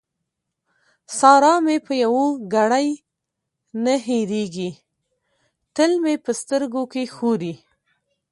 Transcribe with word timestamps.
سارا 1.17 1.53
مې 1.65 1.77
په 1.85 1.93
يوه 2.03 2.25
ګړۍ 2.53 2.89
نه 3.83 3.93
هېرېږي؛ 4.05 4.71
تل 5.75 5.91
مې 6.03 6.15
په 6.23 6.31
سترګو 6.41 6.83
کې 6.91 7.03
ښوري. 7.15 7.53